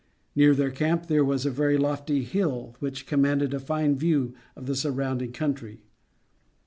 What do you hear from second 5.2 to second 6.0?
country.